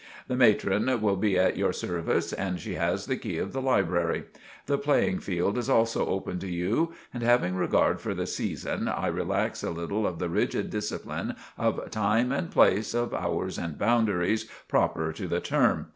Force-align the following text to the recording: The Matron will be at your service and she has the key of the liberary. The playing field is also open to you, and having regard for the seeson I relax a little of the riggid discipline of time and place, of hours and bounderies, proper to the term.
The 0.27 0.35
Matron 0.35 0.99
will 0.99 1.15
be 1.15 1.37
at 1.37 1.57
your 1.57 1.71
service 1.71 2.33
and 2.33 2.59
she 2.59 2.73
has 2.73 3.05
the 3.05 3.15
key 3.17 3.37
of 3.37 3.53
the 3.53 3.61
liberary. 3.61 4.23
The 4.65 4.79
playing 4.79 5.19
field 5.19 5.59
is 5.59 5.69
also 5.69 6.07
open 6.07 6.39
to 6.39 6.49
you, 6.49 6.93
and 7.13 7.21
having 7.21 7.55
regard 7.55 8.01
for 8.01 8.15
the 8.15 8.23
seeson 8.25 8.87
I 8.87 9.05
relax 9.05 9.61
a 9.61 9.69
little 9.69 10.07
of 10.07 10.17
the 10.17 10.27
riggid 10.27 10.71
discipline 10.71 11.35
of 11.55 11.91
time 11.91 12.31
and 12.31 12.49
place, 12.49 12.95
of 12.95 13.13
hours 13.13 13.59
and 13.59 13.77
bounderies, 13.77 14.49
proper 14.67 15.13
to 15.13 15.27
the 15.27 15.39
term. 15.39 15.85